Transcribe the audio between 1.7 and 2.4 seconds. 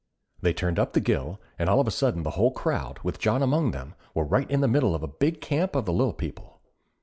of a sudden the